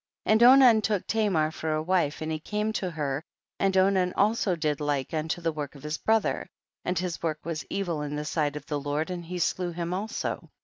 [0.25, 0.31] 26.
[0.43, 3.23] And Onan took Tamar for a wife and he came to her,
[3.59, 6.49] and Onan also did like unto the work of his brother,
[6.83, 9.93] and his work was evil in the sight of the Lord, and he slew him
[9.93, 10.49] also.